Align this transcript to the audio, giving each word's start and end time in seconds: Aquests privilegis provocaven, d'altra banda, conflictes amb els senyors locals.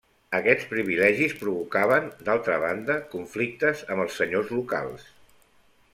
Aquests 0.35 0.63
privilegis 0.69 1.35
provocaven, 1.41 2.09
d'altra 2.29 2.57
banda, 2.65 2.97
conflictes 3.15 3.85
amb 3.93 4.07
els 4.07 4.19
senyors 4.23 4.51
locals. 4.59 5.07